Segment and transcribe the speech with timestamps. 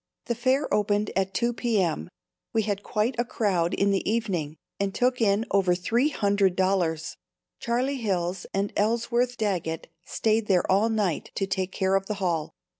[0.25, 2.09] The fair opened at 2 p.m.
[2.53, 7.17] We had quite a crowd in the evening and took in over three hundred dollars.
[7.59, 12.55] Charlie Hills and Ellsworth Daggett stayed there all night to take care of the hall.